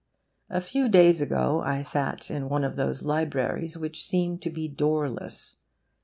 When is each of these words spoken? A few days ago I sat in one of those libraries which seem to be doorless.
A 0.49 0.61
few 0.61 0.89
days 0.89 1.21
ago 1.21 1.61
I 1.63 1.83
sat 1.83 2.31
in 2.31 2.49
one 2.49 2.63
of 2.63 2.75
those 2.75 3.03
libraries 3.03 3.77
which 3.77 4.03
seem 4.07 4.39
to 4.39 4.49
be 4.49 4.67
doorless. 4.67 5.57